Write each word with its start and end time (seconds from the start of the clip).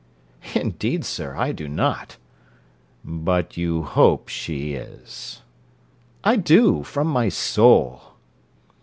'Indeed, 0.55 1.05
sir, 1.05 1.35
I 1.35 1.51
do 1.51 1.67
not.' 1.69 2.17
'But 3.05 3.55
you 3.55 3.83
hope 3.83 4.29
she 4.29 4.73
is.' 4.73 5.43
'I 6.23 6.37
do, 6.37 6.81
from 6.81 7.05
my 7.05 7.29
soul.' 7.29 8.15